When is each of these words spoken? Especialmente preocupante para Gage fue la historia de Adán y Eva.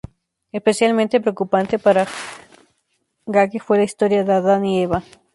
Especialmente 0.57 1.21
preocupante 1.23 1.77
para 1.77 2.07
Gage 3.27 3.59
fue 3.59 3.77
la 3.77 3.83
historia 3.83 4.23
de 4.23 4.33
Adán 4.33 4.65
y 4.65 4.81
Eva. 4.81 5.03